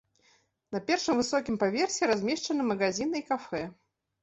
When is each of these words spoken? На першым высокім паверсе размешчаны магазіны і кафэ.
На 0.75 0.79
першым 0.87 1.19
высокім 1.21 1.59
паверсе 1.65 2.03
размешчаны 2.13 2.61
магазіны 2.73 3.15
і 3.23 3.29
кафэ. 3.31 3.63